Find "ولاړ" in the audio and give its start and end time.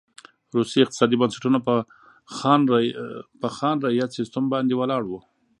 4.77-5.03